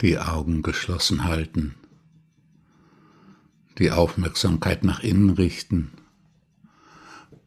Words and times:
die 0.00 0.18
Augen 0.18 0.62
geschlossen 0.62 1.24
halten, 1.24 1.74
die 3.78 3.90
Aufmerksamkeit 3.90 4.84
nach 4.84 5.00
innen 5.00 5.30
richten 5.30 5.92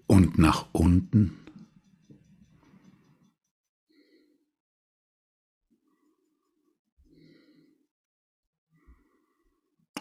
und 0.07 0.37
nach 0.37 0.67
unten. 0.73 1.37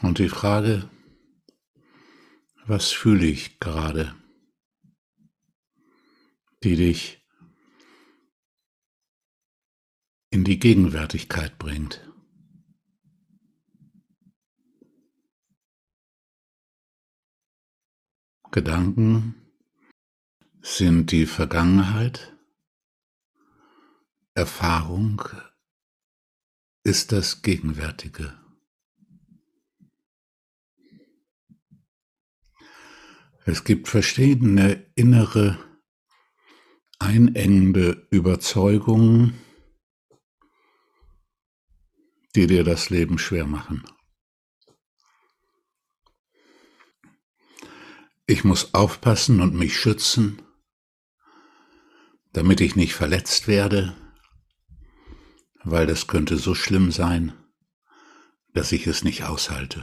Und 0.03 0.19
die 0.19 0.29
Frage, 0.29 0.89
was 2.67 2.91
fühle 2.91 3.27
ich 3.27 3.61
gerade, 3.61 4.15
die 6.65 6.77
dich 6.77 7.21
in 10.31 10.45
die 10.45 10.59
Gegenwärtigkeit 10.59 11.59
bringt. 11.59 12.10
Gedanken 18.53 19.37
sind 20.61 21.13
die 21.13 21.27
Vergangenheit, 21.27 22.37
Erfahrung 24.35 25.23
ist 26.83 27.13
das 27.13 27.43
Gegenwärtige. 27.43 28.37
Es 33.45 33.63
gibt 33.63 33.87
verschiedene 33.87 34.85
innere 34.97 35.57
einengende 36.99 38.09
Überzeugungen, 38.11 39.39
die 42.35 42.49
dir 42.49 42.65
das 42.65 42.91
Leben 42.91 43.19
schwer 43.19 43.47
machen. 43.47 43.85
Ich 48.31 48.45
muss 48.45 48.75
aufpassen 48.75 49.41
und 49.41 49.57
mich 49.57 49.77
schützen, 49.77 50.41
damit 52.33 52.61
ich 52.61 52.77
nicht 52.77 52.95
verletzt 52.95 53.49
werde, 53.49 53.97
weil 55.65 55.85
das 55.89 56.07
könnte 56.07 56.37
so 56.37 56.55
schlimm 56.55 56.93
sein, 56.93 57.33
dass 58.55 58.71
ich 58.71 58.87
es 58.87 59.03
nicht 59.03 59.25
aushalte. 59.25 59.83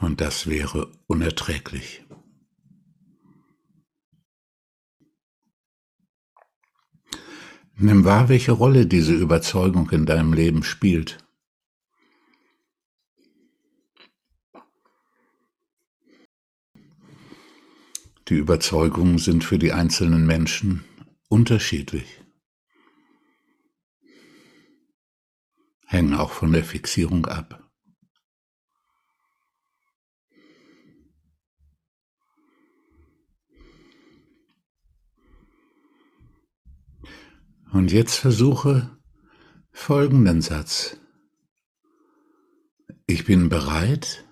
Und 0.00 0.20
das 0.20 0.48
wäre 0.48 0.90
unerträglich. 1.06 2.03
Nimm 7.84 8.06
wahr, 8.06 8.30
welche 8.30 8.52
Rolle 8.52 8.86
diese 8.86 9.12
Überzeugung 9.12 9.90
in 9.90 10.06
deinem 10.06 10.32
Leben 10.32 10.62
spielt. 10.62 11.18
Die 18.28 18.36
Überzeugungen 18.36 19.18
sind 19.18 19.44
für 19.44 19.58
die 19.58 19.72
einzelnen 19.72 20.26
Menschen 20.26 20.82
unterschiedlich, 21.28 22.22
hängen 25.84 26.14
auch 26.14 26.30
von 26.30 26.52
der 26.52 26.64
Fixierung 26.64 27.26
ab. 27.26 27.63
Und 37.74 37.90
jetzt 37.90 38.14
versuche 38.14 38.96
folgenden 39.72 40.42
Satz. 40.42 40.96
Ich 43.08 43.24
bin 43.24 43.48
bereit, 43.48 44.24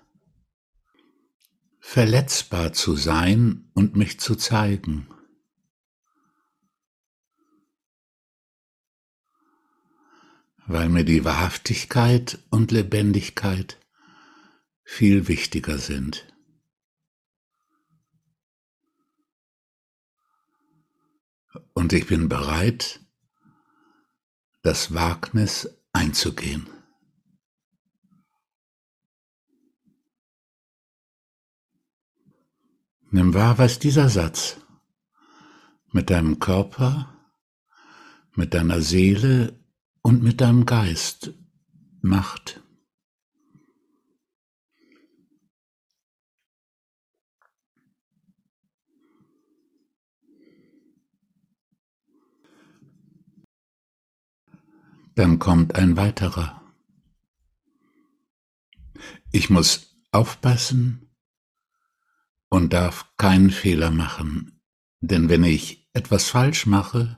verletzbar 1.81 2.71
zu 2.71 2.95
sein 2.95 3.69
und 3.73 3.97
mich 3.97 4.21
zu 4.21 4.37
zeigen. 4.37 5.09
Weil 10.65 10.87
mir 10.87 11.03
die 11.03 11.25
Wahrhaftigkeit 11.25 12.39
und 12.49 12.71
Lebendigkeit 12.71 13.77
viel 14.85 15.27
wichtiger 15.27 15.79
sind. 15.79 16.33
Und 21.73 21.91
ich 21.91 22.07
bin 22.07 22.29
bereit, 22.29 23.02
das 24.63 24.93
Wagnis 24.93 25.69
einzugehen. 25.91 26.67
Nimm 33.11 33.35
wahr, 33.35 33.59
was 33.59 33.77
dieser 33.77 34.09
Satz 34.09 34.57
mit 35.91 36.09
deinem 36.09 36.39
Körper, 36.39 37.13
mit 38.33 38.55
deiner 38.55 38.81
Seele 38.81 39.59
und 40.01 40.23
mit 40.23 40.41
deinem 40.41 40.65
Geist 40.65 41.33
macht. 42.01 42.62
Dann 55.15 55.39
kommt 55.39 55.75
ein 55.75 55.95
weiterer. 55.95 56.61
Ich 59.31 59.49
muss 59.49 59.95
aufpassen 60.11 61.15
und 62.49 62.73
darf 62.73 63.15
keinen 63.17 63.51
Fehler 63.51 63.91
machen, 63.91 64.61
denn 65.01 65.29
wenn 65.29 65.43
ich 65.43 65.89
etwas 65.93 66.29
falsch 66.29 66.65
mache, 66.65 67.17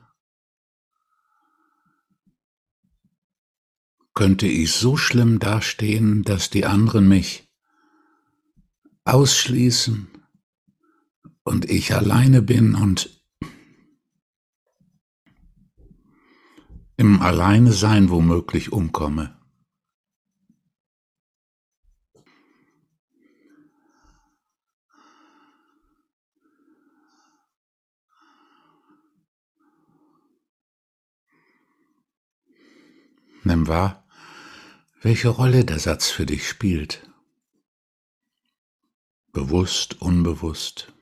könnte 4.13 4.47
ich 4.47 4.72
so 4.72 4.95
schlimm 4.95 5.39
dastehen, 5.39 6.23
dass 6.23 6.50
die 6.50 6.66
anderen 6.66 7.07
mich 7.07 7.50
ausschließen 9.03 10.07
und 11.44 11.69
ich 11.69 11.94
alleine 11.94 12.41
bin 12.41 12.75
und 12.75 13.15
im 17.06 17.22
Alleinesein 17.22 18.10
womöglich 18.10 18.72
umkomme. 18.72 19.38
Nimm 33.44 33.68
wahr, 33.68 34.08
welche 35.02 35.30
Rolle 35.30 35.64
der 35.64 35.78
Satz 35.78 36.10
für 36.10 36.26
dich 36.26 36.50
spielt. 36.50 37.08
Bewusst, 39.31 40.01
unbewusst. 40.01 40.94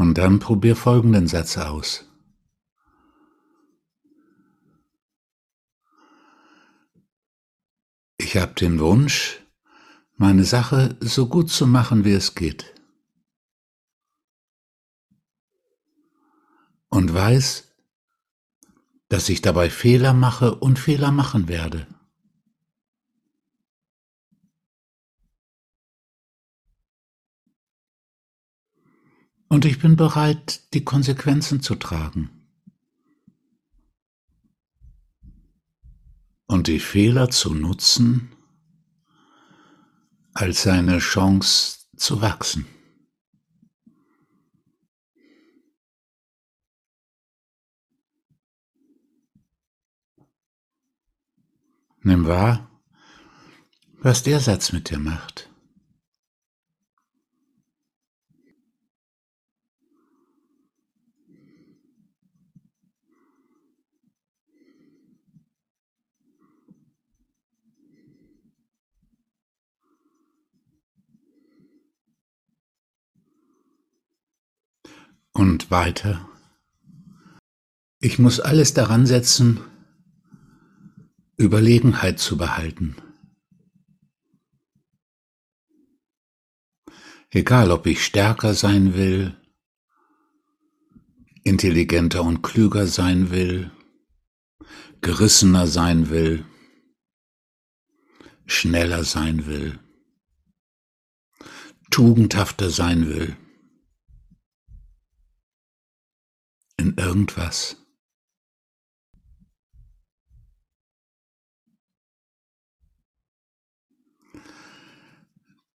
Und 0.00 0.16
dann 0.16 0.38
probier 0.38 0.76
folgenden 0.76 1.26
Satz 1.26 1.58
aus. 1.58 2.06
Ich 8.16 8.38
habe 8.38 8.54
den 8.54 8.80
Wunsch, 8.80 9.44
meine 10.16 10.44
Sache 10.44 10.96
so 11.00 11.26
gut 11.26 11.50
zu 11.50 11.66
machen, 11.66 12.06
wie 12.06 12.12
es 12.12 12.34
geht. 12.34 12.72
Und 16.88 17.12
weiß, 17.12 17.70
dass 19.10 19.28
ich 19.28 19.42
dabei 19.42 19.68
Fehler 19.68 20.14
mache 20.14 20.54
und 20.54 20.78
Fehler 20.78 21.10
machen 21.10 21.46
werde. 21.46 21.86
Und 29.52 29.64
ich 29.64 29.80
bin 29.80 29.96
bereit, 29.96 30.72
die 30.74 30.84
Konsequenzen 30.84 31.60
zu 31.60 31.74
tragen. 31.74 32.30
Und 36.46 36.68
die 36.68 36.78
Fehler 36.78 37.30
zu 37.30 37.52
nutzen 37.52 38.30
als 40.34 40.62
seine 40.62 40.98
Chance 40.98 41.78
zu 41.96 42.22
wachsen. 42.22 42.64
Nimm 52.02 52.24
wahr, 52.26 52.70
was 53.98 54.22
der 54.22 54.38
Satz 54.38 54.72
mit 54.72 54.90
dir 54.90 55.00
macht. 55.00 55.49
Und 75.40 75.70
weiter. 75.70 76.28
Ich 77.98 78.18
muss 78.18 78.40
alles 78.40 78.74
daran 78.74 79.06
setzen, 79.06 79.58
Überlegenheit 81.38 82.18
zu 82.18 82.36
behalten. 82.36 82.96
Egal, 87.30 87.70
ob 87.70 87.86
ich 87.86 88.04
stärker 88.04 88.52
sein 88.52 88.92
will, 88.92 89.34
intelligenter 91.42 92.22
und 92.22 92.42
klüger 92.42 92.86
sein 92.86 93.30
will, 93.30 93.70
gerissener 95.00 95.66
sein 95.66 96.10
will, 96.10 96.44
schneller 98.44 99.04
sein 99.04 99.46
will, 99.46 99.78
tugendhafter 101.90 102.68
sein 102.68 103.08
will, 103.08 103.38
irgendwas. 106.98 107.76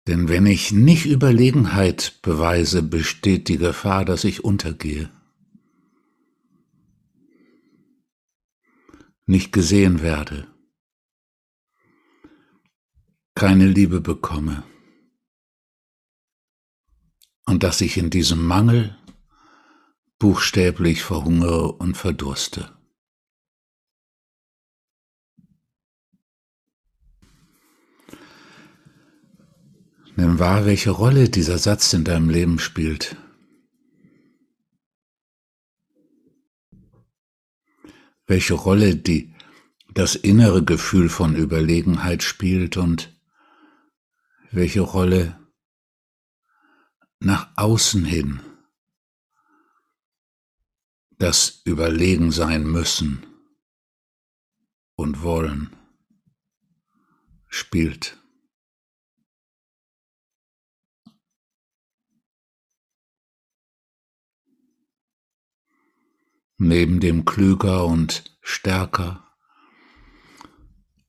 Denn 0.07 0.27
wenn 0.27 0.45
ich 0.45 0.71
nicht 0.71 1.05
Überlegenheit 1.05 2.19
beweise, 2.21 2.81
besteht 2.81 3.47
die 3.47 3.57
Gefahr, 3.57 4.03
dass 4.03 4.23
ich 4.23 4.43
untergehe. 4.43 5.09
Nicht 9.25 9.53
gesehen 9.53 10.01
werde. 10.01 10.47
Keine 13.35 13.67
Liebe 13.67 14.01
bekomme. 14.01 14.63
Und 17.45 17.63
dass 17.63 17.81
ich 17.81 17.97
in 17.97 18.09
diesem 18.09 18.45
Mangel 18.45 18.97
buchstäblich 20.21 21.01
verhungere 21.01 21.71
und 21.71 21.97
verdurste. 21.97 22.71
Nimm 30.15 30.38
wahr, 30.38 30.68
welche 30.68 30.91
Rolle 30.91 31.27
dieser 31.27 31.57
Satz 31.57 31.91
in 31.94 32.03
deinem 32.03 32.29
Leben 32.29 32.59
spielt. 32.59 33.15
Welche 38.27 38.53
Rolle 38.53 38.95
die, 38.95 39.33
das 39.91 40.13
innere 40.13 40.63
Gefühl 40.63 41.09
von 41.09 41.35
Überlegenheit 41.35 42.21
spielt 42.21 42.77
und 42.77 43.19
welche 44.51 44.81
Rolle 44.81 45.39
nach 47.19 47.50
außen 47.56 48.06
hin 48.06 48.41
das 51.21 51.62
Überlegen 51.65 52.31
sein 52.31 52.63
müssen 52.63 53.25
und 54.95 55.21
wollen 55.21 55.75
spielt. 57.47 58.18
neben 66.63 67.00
dem 67.00 67.25
klüger 67.25 67.85
und 67.85 68.38
stärker. 68.41 69.27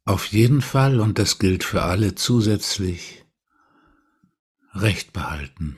Auf 0.06 0.24
jeden 0.28 0.62
Fall, 0.62 0.98
und 0.98 1.18
das 1.18 1.38
gilt 1.38 1.62
für 1.62 1.82
alle 1.82 2.14
zusätzlich, 2.14 3.26
Recht 4.72 5.12
behalten. 5.12 5.76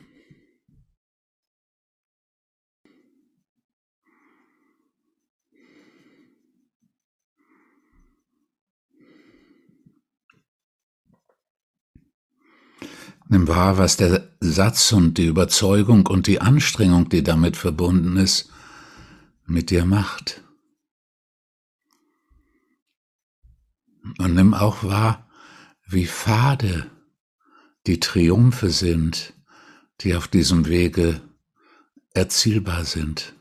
Nimm 13.29 13.49
wahr, 13.49 13.79
was 13.79 13.97
der 13.97 14.29
Satz 14.41 14.93
und 14.93 15.17
die 15.17 15.27
Überzeugung 15.27 16.07
und 16.07 16.27
die 16.27 16.41
Anstrengung, 16.41 17.09
die 17.09 17.23
damit 17.23 17.57
verbunden 17.57 18.17
ist, 18.17 18.51
mit 19.47 19.71
dir 19.71 19.87
macht. 19.87 20.43
Und 24.19 24.35
nimm 24.35 24.53
auch 24.53 24.85
wahr, 24.85 25.31
wie 25.87 26.07
fade 26.07 26.91
die 27.87 28.01
Triumphe 28.01 28.71
sind, 28.71 29.33
die 30.01 30.15
auf 30.15 30.29
diesem 30.29 30.67
Wege 30.67 31.21
erzielbar 32.13 32.85
sind. 32.85 33.35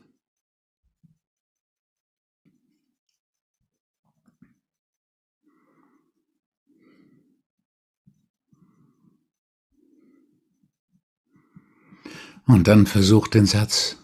Und 12.46 12.68
dann 12.68 12.86
versuch 12.86 13.28
den 13.28 13.46
Satz 13.46 13.96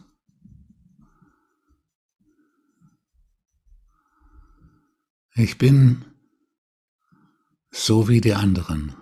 Ich 5.35 5.57
bin 5.57 6.05
so 7.71 8.09
wie 8.09 8.21
die 8.21 8.35
anderen, 8.35 8.95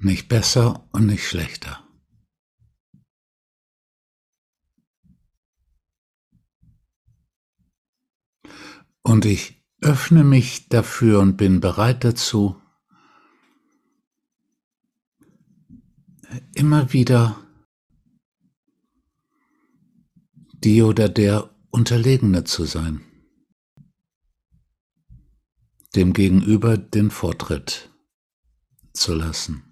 nicht 0.00 0.28
besser 0.28 0.88
und 0.90 1.06
nicht 1.06 1.28
schlechter. 1.28 1.86
Und 9.02 9.24
ich 9.26 9.64
öffne 9.80 10.24
mich 10.24 10.68
dafür 10.68 11.20
und 11.20 11.36
bin 11.36 11.60
bereit 11.60 12.02
dazu, 12.02 12.60
immer 16.56 16.92
wieder 16.92 17.36
die 20.64 20.82
oder 20.82 21.08
der 21.08 21.50
Unterlegene 21.70 22.44
zu 22.44 22.64
sein 22.64 23.00
dem 25.96 26.12
Gegenüber 26.12 26.76
den 26.76 27.10
Vortritt 27.10 27.90
zu 28.92 29.14
lassen. 29.14 29.65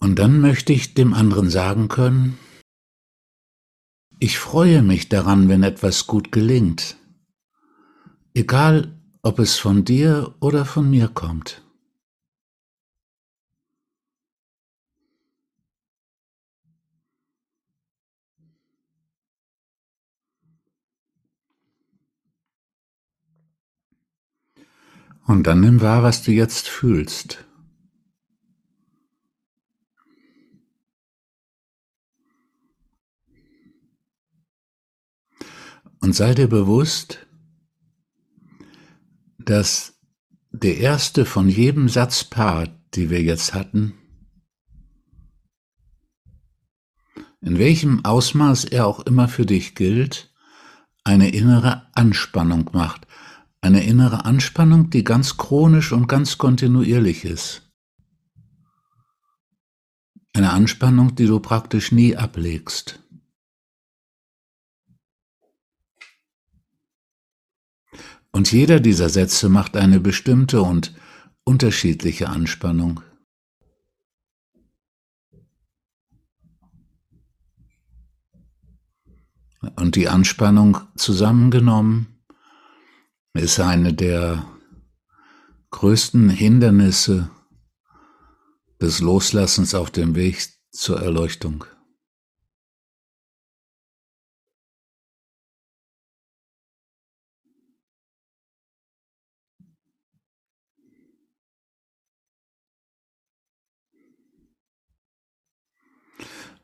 Und 0.00 0.18
dann 0.18 0.40
möchte 0.40 0.72
ich 0.72 0.94
dem 0.94 1.12
anderen 1.12 1.50
sagen 1.50 1.88
können, 1.88 2.38
ich 4.18 4.38
freue 4.38 4.82
mich 4.82 5.08
daran, 5.08 5.48
wenn 5.48 5.62
etwas 5.62 6.06
gut 6.06 6.32
gelingt. 6.32 6.96
Egal, 8.34 8.98
ob 9.22 9.38
es 9.38 9.58
von 9.58 9.84
dir 9.84 10.34
oder 10.40 10.64
von 10.64 10.90
mir 10.90 11.08
kommt. 11.08 11.62
Und 25.26 25.46
dann 25.46 25.60
nimm 25.60 25.80
wahr, 25.80 26.02
was 26.02 26.22
du 26.22 26.32
jetzt 26.32 26.68
fühlst. 26.68 27.49
Und 36.00 36.14
sei 36.14 36.34
dir 36.34 36.48
bewusst, 36.48 37.26
dass 39.38 39.98
der 40.50 40.78
erste 40.78 41.24
von 41.24 41.48
jedem 41.48 41.88
Satzpaar, 41.88 42.68
die 42.94 43.10
wir 43.10 43.22
jetzt 43.22 43.54
hatten, 43.54 43.94
in 47.40 47.58
welchem 47.58 48.04
Ausmaß 48.04 48.64
er 48.64 48.86
auch 48.86 49.00
immer 49.00 49.28
für 49.28 49.46
dich 49.46 49.74
gilt, 49.74 50.34
eine 51.04 51.30
innere 51.30 51.86
Anspannung 51.94 52.70
macht, 52.72 53.06
Eine 53.62 53.84
innere 53.84 54.24
Anspannung, 54.24 54.88
die 54.88 55.04
ganz 55.04 55.36
chronisch 55.36 55.92
und 55.92 56.08
ganz 56.08 56.38
kontinuierlich 56.38 57.26
ist. 57.26 57.70
Eine 60.32 60.50
Anspannung, 60.52 61.14
die 61.14 61.26
du 61.26 61.40
praktisch 61.40 61.92
nie 61.92 62.16
ablegst. 62.16 63.00
Und 68.32 68.52
jeder 68.52 68.80
dieser 68.80 69.08
Sätze 69.08 69.48
macht 69.48 69.76
eine 69.76 70.00
bestimmte 70.00 70.62
und 70.62 70.94
unterschiedliche 71.44 72.28
Anspannung. 72.28 73.00
Und 79.76 79.96
die 79.96 80.08
Anspannung 80.08 80.78
zusammengenommen 80.96 82.22
ist 83.34 83.60
eine 83.60 83.92
der 83.92 84.44
größten 85.70 86.30
Hindernisse 86.30 87.30
des 88.80 89.00
Loslassens 89.00 89.74
auf 89.74 89.90
dem 89.90 90.14
Weg 90.14 90.48
zur 90.70 91.02
Erleuchtung. 91.02 91.64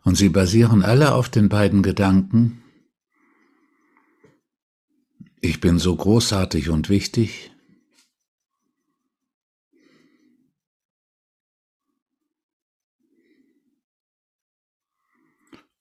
Und 0.07 0.15
sie 0.15 0.29
basieren 0.29 0.85
alle 0.85 1.15
auf 1.15 1.29
den 1.29 1.49
beiden 1.49 1.83
Gedanken, 1.83 2.63
ich 5.41 5.61
bin 5.61 5.81
so 5.81 5.97
großartig 5.97 6.71
und 6.71 6.89
wichtig, 6.89 7.51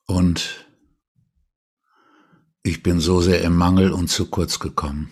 und 0.08 0.65
ich 2.63 2.82
bin 2.82 3.00
so 3.00 3.22
sehr 3.22 3.44
im 3.44 3.55
Mangel 3.55 3.91
und 3.91 4.08
zu 4.08 4.27
kurz 4.32 4.58
gekommen. 4.58 5.12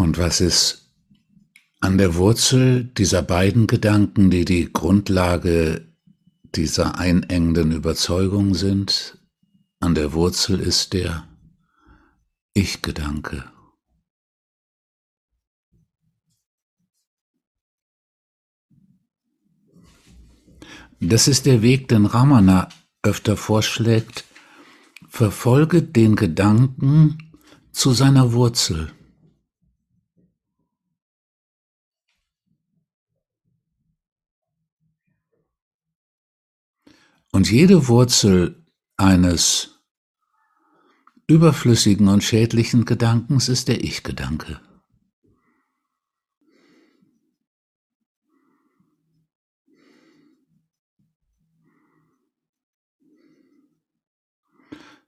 Und 0.00 0.16
was 0.16 0.40
ist 0.40 0.90
an 1.80 1.98
der 1.98 2.14
Wurzel 2.14 2.84
dieser 2.84 3.20
beiden 3.20 3.66
Gedanken, 3.66 4.30
die 4.30 4.46
die 4.46 4.72
Grundlage 4.72 5.92
dieser 6.54 6.98
einengenden 6.98 7.70
Überzeugung 7.70 8.54
sind? 8.54 9.18
An 9.78 9.94
der 9.94 10.14
Wurzel 10.14 10.58
ist 10.58 10.94
der 10.94 11.28
Ich-Gedanke. 12.54 13.44
Das 20.98 21.28
ist 21.28 21.44
der 21.44 21.60
Weg, 21.60 21.88
den 21.88 22.06
Ramana 22.06 22.70
öfter 23.02 23.36
vorschlägt. 23.36 24.24
Verfolge 25.10 25.82
den 25.82 26.16
Gedanken 26.16 27.18
zu 27.70 27.92
seiner 27.92 28.32
Wurzel. 28.32 28.94
Und 37.32 37.50
jede 37.50 37.88
Wurzel 37.88 38.66
eines 38.96 39.80
überflüssigen 41.26 42.08
und 42.08 42.24
schädlichen 42.24 42.84
Gedankens 42.84 43.48
ist 43.48 43.68
der 43.68 43.84
Ich-Gedanke. 43.84 44.60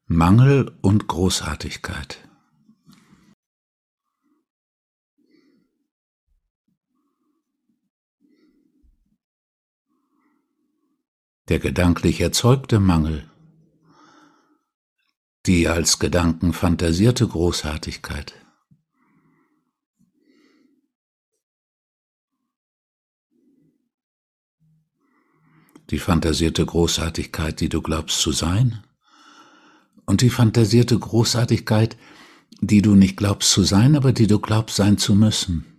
Mangel 0.07 0.77
und 0.83 1.09
Großartigkeit. 1.09 2.29
Der 11.53 11.59
gedanklich 11.59 12.19
erzeugte 12.23 12.81
Mangel, 12.81 13.31
die 15.45 15.69
als 15.69 15.99
Gedanken 15.99 16.55
fantasierte 16.55 17.29
Großartigkeit. 17.29 18.33
Die 25.91 25.99
fantasierte 25.99 26.65
Großartigkeit, 26.65 27.61
die 27.61 27.69
du 27.69 27.83
glaubst 27.83 28.19
zu 28.23 28.33
sein, 28.33 28.83
und 30.07 30.23
die 30.23 30.31
fantasierte 30.31 30.99
Großartigkeit, 30.99 31.99
die 32.63 32.81
du 32.81 32.95
nicht 32.95 33.19
glaubst 33.19 33.51
zu 33.51 33.63
sein, 33.63 33.95
aber 33.95 34.15
die 34.15 34.27
du 34.27 34.39
glaubst 34.39 34.77
sein 34.77 34.97
zu 34.97 35.15
müssen. 35.15 35.72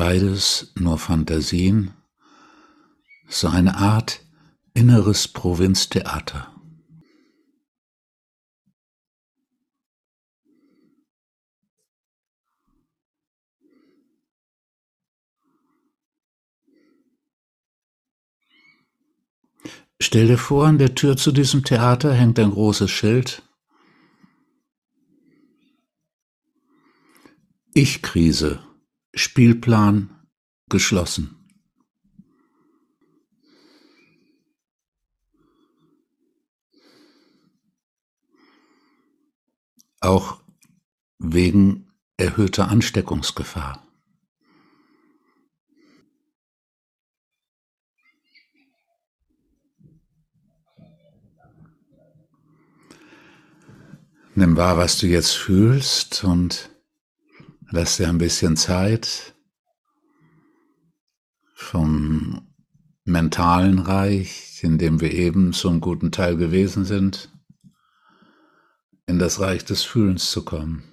Beides 0.00 0.72
nur 0.76 0.96
Fantasien, 0.96 1.90
so 3.28 3.48
eine 3.48 3.76
Art 3.76 4.24
inneres 4.72 5.28
Provinztheater. 5.28 6.50
Stell 20.00 20.28
dir 20.28 20.38
vor, 20.38 20.66
an 20.66 20.78
der 20.78 20.94
Tür 20.94 21.18
zu 21.18 21.30
diesem 21.30 21.62
Theater 21.62 22.14
hängt 22.14 22.38
ein 22.38 22.52
großes 22.52 22.90
Schild. 22.90 23.42
Ich-Krise. 27.74 28.69
Spielplan 29.14 30.26
geschlossen. 30.68 31.36
Auch 40.00 40.42
wegen 41.18 41.92
erhöhter 42.16 42.68
Ansteckungsgefahr. 42.68 43.86
Nimm 54.34 54.56
wahr, 54.56 54.78
was 54.78 54.96
du 54.98 55.06
jetzt 55.06 55.32
fühlst 55.32 56.24
und 56.24 56.70
Lass 57.72 57.98
dir 57.98 58.08
ein 58.08 58.18
bisschen 58.18 58.56
Zeit 58.56 59.32
vom 61.54 62.52
mentalen 63.04 63.78
Reich, 63.78 64.58
in 64.64 64.76
dem 64.76 65.00
wir 65.00 65.12
eben 65.12 65.52
zum 65.52 65.80
guten 65.80 66.10
Teil 66.10 66.36
gewesen 66.36 66.84
sind, 66.84 67.30
in 69.06 69.20
das 69.20 69.38
Reich 69.38 69.64
des 69.64 69.84
Fühlens 69.84 70.32
zu 70.32 70.44
kommen. 70.44 70.89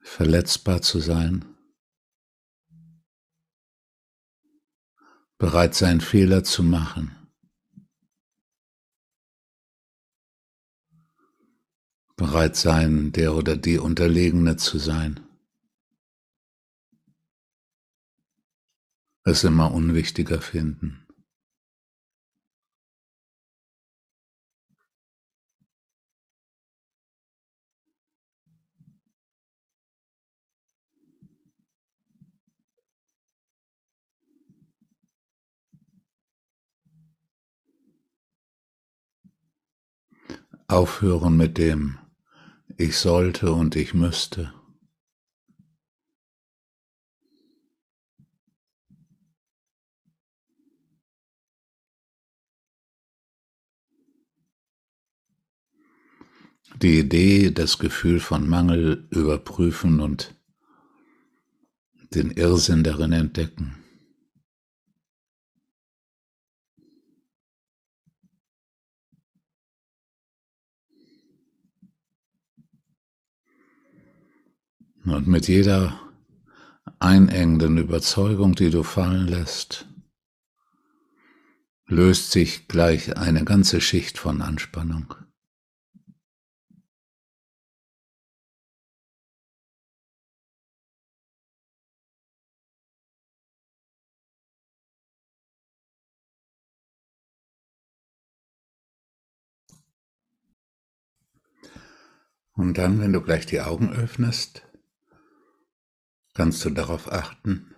Verletzbar 0.00 0.82
zu 0.82 1.00
sein, 1.00 1.44
bereit 5.38 5.74
sein 5.74 6.00
Fehler 6.00 6.44
zu 6.44 6.62
machen, 6.62 7.16
bereit 12.16 12.56
sein, 12.56 13.12
der 13.12 13.34
oder 13.34 13.56
die 13.56 13.78
Unterlegene 13.78 14.56
zu 14.56 14.78
sein. 14.78 15.20
Es 19.24 19.44
immer 19.44 19.72
unwichtiger 19.72 20.40
finden. 20.40 21.01
Aufhören 40.72 41.36
mit 41.36 41.58
dem 41.58 41.98
Ich 42.78 42.96
sollte 42.96 43.52
und 43.52 43.76
ich 43.76 43.92
müsste. 43.92 44.54
Die 56.80 57.00
Idee, 57.00 57.50
das 57.50 57.78
Gefühl 57.78 58.18
von 58.18 58.48
Mangel 58.48 59.06
überprüfen 59.10 60.00
und 60.00 60.34
den 62.14 62.30
Irrsinn 62.30 62.82
darin 62.82 63.12
entdecken. 63.12 63.81
Und 75.04 75.26
mit 75.26 75.48
jeder 75.48 75.98
einengenden 77.00 77.76
Überzeugung, 77.76 78.54
die 78.54 78.70
du 78.70 78.84
fallen 78.84 79.26
lässt, 79.26 79.88
löst 81.86 82.30
sich 82.30 82.68
gleich 82.68 83.16
eine 83.16 83.44
ganze 83.44 83.80
Schicht 83.80 84.16
von 84.16 84.40
Anspannung. 84.40 85.14
Und 102.54 102.78
dann, 102.78 103.00
wenn 103.00 103.12
du 103.12 103.20
gleich 103.20 103.46
die 103.46 103.60
Augen 103.60 103.92
öffnest, 103.92 104.62
kannst 106.34 106.64
du 106.64 106.70
darauf 106.70 107.10
achten, 107.10 107.74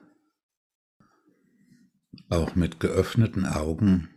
auch 2.29 2.55
mit 2.55 2.81
geöffneten 2.81 3.47
Augen 3.47 4.09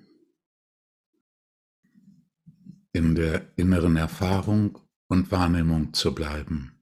in 2.94 3.16
der 3.16 3.58
inneren 3.58 3.96
Erfahrung 3.96 4.80
und 5.08 5.32
Wahrnehmung 5.32 5.94
zu 5.94 6.14
bleiben. 6.14 6.77